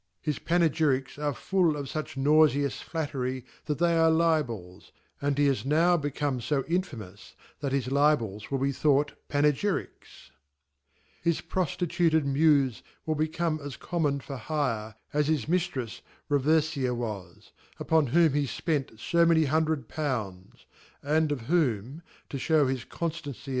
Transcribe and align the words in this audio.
His 0.19 0.39
Panegy 0.39 0.81
ricks 0.83 1.19
are 1.19 1.31
full 1.31 1.73
cfjucb 1.73 2.17
naufeous 2.17 2.81
flattery, 2.81 3.45
that 3.65 3.77
they 3.77 3.95
are 3.95 4.09
Libels; 4.09 4.91
and 5.21 5.37
he 5.37 5.45
js 5.47 5.63
now 5.63 5.95
lecomefo 5.95 6.63
infamous, 6.67 7.35
that 7.59 7.71
his 7.71 7.85
Libets 7.91 8.49
mil 8.49 8.59
bt 8.59 8.71
thought 8.71 9.13
Pa 9.29 9.41
oegyrides, 9.41 10.31
His 11.21 11.39
frqflitutcd' 11.39 12.23
Mufe 12.25 12.81
will 13.05 13.13
become 13.13 13.59
as 13.63 13.77
common 13.77 14.19
for 14.21 14.37
hire; 14.37 14.95
as 15.13 15.27
bis 15.29 15.45
Miflrefi 15.45 16.01
Reyefia 16.31 16.95
was» 16.95 17.51
upon 17.79 18.07
whom 18.07 18.33
kefpektfo 18.33 19.27
many 19.27 19.45
hundred 19.45 19.87
founds^ 19.87 20.65
and 21.03 21.31
of 21.31 21.41
whom 21.41 22.01
(to 22.29 22.37
(hew 22.39 22.65
his 22.65 22.85
confiancv. 22.85 23.49